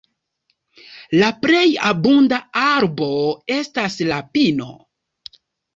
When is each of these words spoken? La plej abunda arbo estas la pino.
La 1.23 1.29
plej 1.43 1.67
abunda 1.91 2.41
arbo 2.65 3.13
estas 3.61 4.03
la 4.15 4.21
pino. 4.39 4.77